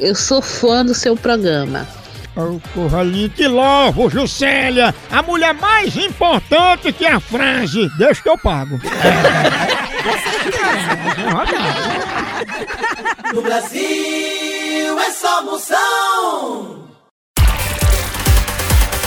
Eu 0.00 0.14
sou 0.14 0.40
fã 0.40 0.84
do 0.84 0.94
seu 0.94 1.14
programa. 1.14 1.86
Oh, 2.34 2.58
porra 2.74 3.02
linda, 3.02 3.34
te 3.34 3.46
louvo, 3.46 4.08
Juscelia! 4.08 4.94
A 5.10 5.22
mulher 5.22 5.52
mais 5.52 5.94
importante 5.94 6.90
que 6.92 7.04
a 7.04 7.20
frase, 7.20 7.90
deixa 7.98 8.22
que 8.22 8.28
eu 8.28 8.38
pago. 8.38 8.80
No 13.34 13.42
Brasil 13.42 14.98
é 14.98 15.10
só 15.12 15.44
Moção. 15.44 16.86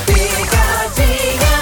Picadinha 0.05 1.57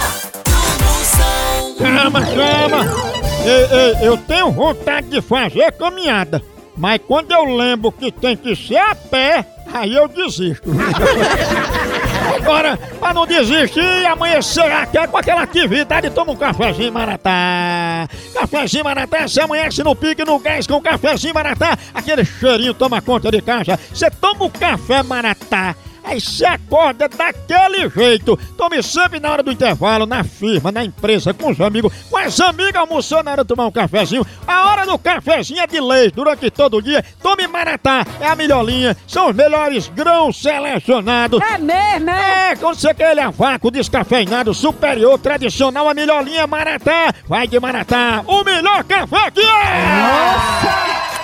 do 0.46 0.84
Moção. 0.84 1.78
Chama, 1.78 2.26
chama! 2.26 3.12
Ei, 3.44 3.67
ei, 3.72 4.08
eu 4.08 4.17
tenho 4.17 4.52
vontade 4.52 5.08
de 5.08 5.22
fazer 5.22 5.72
caminhada, 5.72 6.44
mas 6.82 7.00
quando 7.08 7.32
eu 7.32 7.46
lembro 7.46 7.91
que 7.91 8.12
tem 8.12 8.36
que 8.36 8.56
ser 8.56 8.78
a 8.78 8.96
pé, 8.96 9.46
aí 9.72 9.94
eu 9.94 10.08
desisto. 10.08 10.67
Agora, 12.36 12.76
pra 13.00 13.13
não 13.13 13.28
desistir, 13.28 14.04
amanhecer 14.08 14.72
até 14.72 15.06
com 15.06 15.15
aquela 15.15 15.44
atividade, 15.44 16.10
toma 16.10 16.32
um 16.32 16.36
cafezinho 16.36 16.91
maratá. 16.91 18.10
Cafezinho 18.34 18.84
maratá, 18.84 19.28
você 19.28 19.41
amanhece 19.41 19.84
no 19.84 19.96
pique, 19.96 20.26
no 20.26 20.39
gás 20.39 20.65
com 20.65 20.82
cafezinho 20.82 21.36
maratá. 21.36 21.78
Aquele 21.94 22.26
cheirinho 22.26 22.74
toma 22.74 23.00
conta 23.00 23.30
de 23.30 23.44
casa. 23.44 23.80
Você 23.94 24.10
toma 24.10 24.46
o 24.46 24.50
café 24.50 25.04
maratá. 25.04 25.76
Aí 26.12 26.19
você 26.19 26.45
acorda 26.45 27.08
daquele 27.08 27.89
jeito. 27.89 28.38
Tome 28.58 28.84
sempre 28.84 29.17
na 29.17 29.32
hora 29.32 29.41
do 29.41 29.50
intervalo, 29.50 30.06
na 30.06 30.26
firma, 30.26 30.69
na 30.69 30.84
empresa, 30.84 31.34
com 31.34 31.52
os 31.52 31.62
amigos, 31.62 31.93
com 32.10 32.17
as 32.17 32.38
amigas 32.41 32.76
almoçando 32.76 33.24
na 33.24 33.32
hora 33.32 33.43
de 33.45 33.47
tomar 33.47 33.65
um 33.65 33.71
cafezinho. 33.71 34.28
A 34.45 34.69
hora 34.69 34.86
do 34.86 35.00
cafezinho 35.00 35.62
é 35.62 35.67
de 35.67 35.80
leite 35.80 36.13
durante 36.13 36.52
todo 36.52 36.76
o 36.76 36.82
dia. 36.82 37.02
Tome 37.24 37.47
Maratá, 37.47 38.06
é 38.19 38.28
a 38.28 38.36
melhor 38.36 38.62
linha. 38.65 38.97
São 39.08 39.30
os 39.30 39.36
melhores 39.36 39.88
grãos 39.88 40.41
selecionados. 40.41 41.39
É 41.41 41.58
mesmo, 41.58 42.10
é? 42.10 42.58
quando 42.58 42.76
você 42.76 42.93
quer 42.93 43.12
ele 43.12 43.21
a 43.21 43.30
vácuo, 43.30 43.71
descafeinado, 43.71 44.54
superior, 44.54 45.17
tradicional, 45.17 45.88
a 45.88 45.93
melhor 45.93 46.26
linha 46.26 46.45
Maratá. 46.45 47.13
Vai 47.26 47.47
de 47.47 47.58
Maratá, 47.58 48.21
o 48.28 48.43
melhor 48.43 48.84
café 48.84 49.32
que 49.32 49.39
é! 49.39 50.81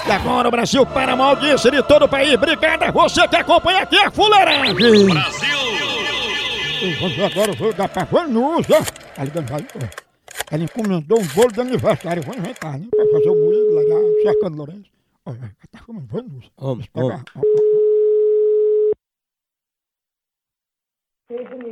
E 0.07 0.11
agora 0.11 0.47
o 0.47 0.51
Brasil 0.51 0.85
para 0.85 1.13
a 1.13 1.15
maldice 1.15 1.69
de 1.69 1.83
todo 1.83 2.05
o 2.05 2.09
país. 2.09 2.33
Obrigado 2.33 2.83
a 2.83 2.91
você 2.91 3.27
que 3.27 3.35
acompanha 3.35 3.81
aqui 3.83 3.97
a 3.97 4.09
fuleiragem. 4.09 4.73
Brasil! 4.73 5.57
Agora 7.25 7.51
eu 7.51 7.55
vou 7.55 7.73
dar 7.73 7.89
pra 7.89 8.03
Vanusa. 8.05 8.83
Tá 9.15 9.23
ligando 9.23 9.53
aí? 9.53 9.67
ó. 9.75 9.87
Ela 10.49 10.63
encomendou 10.63 11.19
um 11.19 11.27
bolo 11.27 11.51
de 11.51 11.59
aniversário. 11.59 12.23
Vou 12.23 12.35
inventar, 12.35 12.79
né? 12.79 12.87
Pra 12.89 13.05
fazer 13.05 13.29
o 13.29 13.35
moído 13.35 13.75
legal, 13.75 14.01
cercando 14.23 14.57
Lourenço. 14.57 14.91
Olha, 15.25 15.37
ela 15.37 15.51
tá 15.71 15.79
chamando 15.85 16.07
Vanusa. 16.07 16.49
Eu 16.61 16.77
pegar. 16.93 17.23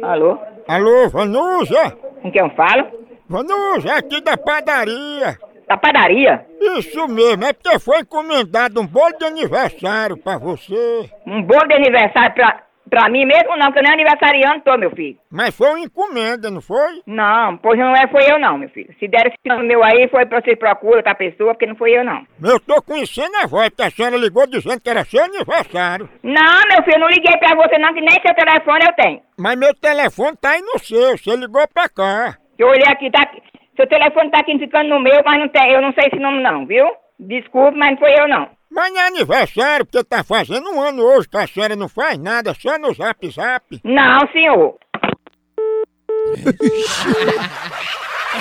Alô? 0.04 0.38
Alô, 0.68 1.10
Vanusa? 1.10 1.92
Com 2.22 2.32
quem 2.32 2.42
eu 2.42 2.50
falo? 2.56 3.06
Vanusa, 3.30 3.94
aqui 3.94 4.20
da 4.22 4.36
padaria. 4.36 5.40
Da 5.68 5.78
padaria? 5.78 6.46
Isso 6.78 7.08
mesmo, 7.08 7.44
é 7.46 7.54
porque 7.54 7.80
foi 7.80 8.00
encomendado 8.00 8.80
um 8.80 8.86
bolo 8.86 9.18
de 9.18 9.26
aniversário 9.26 10.16
pra 10.18 10.38
você. 10.38 11.10
Um 11.26 11.42
bolo 11.42 11.68
de 11.68 11.74
aniversário 11.76 12.34
pra, 12.36 12.62
pra 12.88 13.10
mim 13.10 13.26
mesmo 13.26 13.58
não, 13.58 13.72
que 13.72 13.80
eu 13.80 13.84
nem 13.84 13.94
aniversariante 13.94 14.64
tô, 14.64 14.78
meu 14.78 14.92
filho. 14.92 15.18
Mas 15.32 15.56
foi 15.56 15.70
uma 15.70 15.80
encomenda, 15.80 16.52
não 16.52 16.62
foi? 16.62 17.02
Não, 17.08 17.58
pois 17.58 17.80
não 17.80 17.94
é, 17.96 18.08
foi 18.08 18.32
eu 18.32 18.38
não, 18.40 18.60
meu 18.60 18.70
filho. 18.70 18.94
Se 19.00 19.08
der 19.08 19.26
esse 19.26 19.38
nome 19.48 19.68
meu 19.68 19.84
aí, 19.84 20.08
foi 20.10 20.26
pra 20.28 20.40
você 20.40 20.56
procurar 20.56 20.98
outra 20.98 21.16
pessoa, 21.16 21.54
porque 21.54 21.66
não 21.66 21.76
foi 21.76 21.98
eu 21.98 22.04
não. 22.04 22.22
Eu 22.44 22.60
tô 22.60 22.80
conhecendo 22.84 23.36
a 23.42 23.48
voz, 23.48 23.70
porque 23.70 23.84
a 23.84 23.90
senhora 23.90 24.18
ligou 24.18 24.46
dizendo 24.46 24.80
que 24.80 24.90
era 24.90 25.04
seu 25.04 25.24
aniversário. 25.24 26.08
Não, 26.22 26.62
meu 26.70 26.84
filho, 26.84 26.96
eu 26.96 27.00
não 27.00 27.08
liguei 27.08 27.36
pra 27.38 27.56
você 27.56 27.78
não, 27.80 27.92
que 27.92 28.02
nem 28.02 28.22
seu 28.22 28.36
telefone 28.36 28.86
eu 28.86 28.94
tenho. 28.94 29.22
Mas 29.38 29.58
meu 29.58 29.74
telefone 29.74 30.38
tá 30.38 30.52
aí 30.52 30.62
no 30.62 30.78
seu, 30.78 31.18
você 31.18 31.36
ligou 31.36 31.68
pra 31.74 31.90
cá. 31.90 32.38
Eu 32.58 32.68
olhei 32.68 32.86
aqui, 32.88 33.10
tá 33.12 33.24
aqui. 33.24 33.42
Seu 33.76 33.88
telefone 33.88 34.32
tá 34.32 34.40
aqui 34.40 34.58
ficando 34.58 34.90
no 34.90 35.00
meu, 35.00 35.22
mas 35.26 35.40
não 35.40 35.50
tem, 35.50 35.72
eu 35.72 35.82
não 35.82 35.94
sei 35.94 36.08
esse 36.08 36.20
nome 36.20 36.42
não, 36.42 36.66
viu? 36.66 36.86
Desculpe, 37.20 37.78
mas 37.78 37.92
não 37.92 37.98
foi 37.98 38.14
eu 38.18 38.28
não. 38.28 38.50
Mas 38.72 38.94
não 38.94 39.02
é 39.02 39.08
aniversário, 39.08 39.86
porque 39.86 40.04
tá 40.04 40.24
fazendo 40.24 40.70
um 40.70 40.82
ano 40.82 41.02
hoje 41.04 41.30
que 41.30 41.38
a 41.38 41.48
senhora 41.48 41.76
não 41.76 41.88
faz 41.88 42.18
nada, 42.18 42.54
só 42.54 42.78
no 42.78 42.94
zap 42.94 43.30
zap. 43.30 43.80
Não, 43.84 44.28
senhor. 44.32 44.76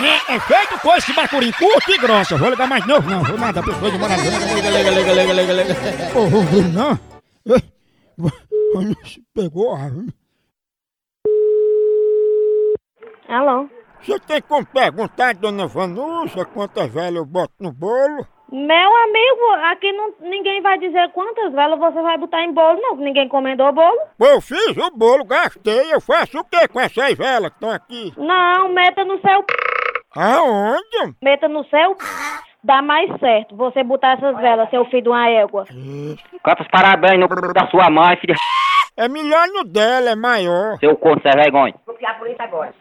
É, 0.03 0.35
é 0.35 0.41
feito 0.41 0.81
com 0.81 0.97
esse 0.97 1.13
bacurim 1.13 1.53
curto 1.53 1.93
e 1.93 1.99
grossa. 1.99 2.37
Vou 2.37 2.51
ligar 2.51 2.67
mais 2.67 2.85
novo, 2.87 3.09
não. 3.09 3.23
Vou 3.23 3.39
nada, 3.39 3.63
pessoa 3.63 3.91
de 3.91 3.99
morar. 3.99 4.17
Liga, 4.17 4.71
liga, 4.71 4.91
liga, 4.91 5.13
liga, 5.13 5.33
liga, 5.33 5.53
liga. 5.53 5.75
Ô, 6.19 6.27
ver, 6.43 6.65
não. 6.73 6.99
Pegou 9.35 9.75
a 9.75 9.91
Alô? 13.29 13.69
Você 14.05 14.21
tem 14.21 14.43
como 14.43 14.67
perguntar, 14.67 15.35
dona 15.35 15.67
Vanusa, 15.67 16.45
quantas 16.45 16.93
velas 16.93 17.17
eu 17.17 17.25
boto 17.25 17.55
no 17.59 17.73
bolo? 17.73 18.27
Meu 18.53 18.97
amigo, 18.97 19.65
aqui 19.71 19.91
não, 19.93 20.13
ninguém 20.21 20.61
vai 20.61 20.79
dizer 20.79 21.11
quantas 21.13 21.51
velas 21.53 21.79
você 21.79 22.03
vai 22.03 22.19
botar 22.19 22.43
em 22.43 22.53
bolo, 22.53 22.79
não, 22.83 22.99
que 22.99 23.03
ninguém 23.03 23.25
encomendou 23.25 23.73
bolo. 23.73 23.99
Pô, 24.19 24.27
eu 24.27 24.43
fiz 24.43 24.77
o 24.77 24.91
bolo, 24.91 25.25
gastei. 25.25 25.91
Eu 25.91 26.03
faço 26.03 26.39
o 26.39 26.45
quê 26.45 26.69
com 26.69 26.79
essas 26.79 27.15
velas 27.15 27.49
que 27.49 27.57
estão 27.57 27.71
aqui? 27.71 28.13
Não, 28.19 28.69
meta 28.69 29.07
no 29.07 29.19
seu 29.23 29.43
p... 29.43 29.55
Aonde? 30.15 31.17
Meta 31.23 31.49
no 31.49 31.65
seu 31.65 31.95
p... 31.95 32.05
Dá 32.63 32.83
mais 32.83 33.09
certo 33.19 33.57
você 33.57 33.83
botar 33.83 34.19
essas 34.19 34.37
velas, 34.37 34.69
seu 34.69 34.85
filho 34.87 35.03
de 35.03 35.09
uma 35.09 35.31
égua. 35.31 35.65
Quantos 36.43 36.69
parabéns 36.69 37.19
no 37.19 37.53
da 37.55 37.67
sua 37.69 37.89
mãe, 37.89 38.17
filha. 38.19 38.35
É 38.97 39.09
melhor 39.09 39.49
no 39.49 39.65
dela, 39.65 40.11
é 40.11 40.15
maior. 40.15 40.77
Seu 40.79 40.95
corno 40.95 41.23
sem 41.23 41.33
vergonha. 41.33 41.75
Vou 41.87 41.95
ficar 41.97 42.19
por 42.19 42.29
isso 42.29 42.41
agora. 42.41 42.73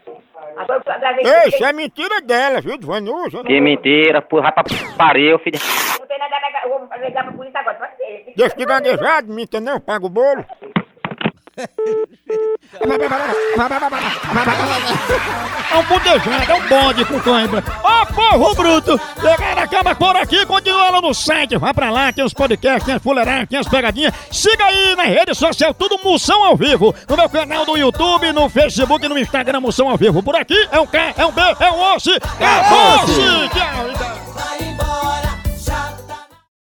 Agora. 0.56 0.82
Ei, 1.18 1.48
isso 1.48 1.64
é 1.64 1.72
mentira 1.72 2.20
dela, 2.20 2.60
viu, 2.60 2.78
de 2.78 2.86
Vanusa? 2.86 3.42
Que 3.44 3.60
mentira, 3.60 4.22
porra, 4.22 4.42
vai 4.42 4.52
pra 4.52 4.64
pariu, 4.96 5.38
filho. 5.40 5.58
Não 5.98 6.06
tem 6.06 6.18
nada 6.18 6.36
a 6.36 6.40
ver, 6.40 6.64
eu 6.64 6.78
vou 6.78 6.98
ligar 7.04 7.24
pra 7.24 7.32
polícia 7.32 7.60
agora, 7.60 7.76
pode 7.76 7.96
ser. 7.96 8.32
Deixa 8.36 8.56
de 8.56 8.64
gaguejado, 8.64 9.32
minta 9.32 9.60
não, 9.60 9.80
paga 9.80 10.06
o 10.06 10.08
bolo. 10.08 10.44
É 15.70 15.76
um 15.76 15.82
budejado, 15.84 16.52
é 16.52 16.54
um 16.54 16.68
bonde 16.68 17.04
com 17.04 17.20
cãibra. 17.20 17.62
Ô 17.82 18.06
povo 18.12 18.54
bruto! 18.54 19.00
Pegaram 19.20 19.62
acaba 19.62 19.94
por 19.94 20.16
aqui, 20.16 20.44
continua 20.46 20.90
lá 20.90 21.00
no 21.00 21.14
site. 21.14 21.56
Vai 21.56 21.72
pra 21.72 21.90
lá, 21.90 22.12
tem 22.12 22.24
os 22.24 22.34
podcasts, 22.34 22.84
tem 22.84 22.94
as 22.94 23.02
fuleiragens, 23.02 23.48
tem 23.48 23.58
as 23.58 23.68
pegadinhas. 23.68 24.14
Siga 24.30 24.64
aí 24.64 24.96
na 24.96 25.04
rede 25.04 25.34
social, 25.34 25.72
tudo 25.72 25.98
Moção 26.02 26.44
ao 26.44 26.56
Vivo. 26.56 26.94
No 27.08 27.16
meu 27.16 27.28
canal 27.28 27.64
do 27.64 27.76
YouTube, 27.76 28.32
no 28.32 28.48
Facebook 28.48 29.04
e 29.04 29.08
no 29.08 29.18
Instagram, 29.18 29.60
Moção 29.60 29.88
ao 29.88 29.96
Vivo. 29.96 30.22
Por 30.22 30.34
aqui 30.36 30.68
é 30.70 30.80
um 30.80 30.86
K, 30.86 31.14
é 31.16 31.24
um 31.24 31.32
B, 31.32 31.40
é 31.60 31.70
um 31.70 31.94
osso. 31.94 32.10
Acabou-se! 32.14 33.48
Tchau! 33.50 34.93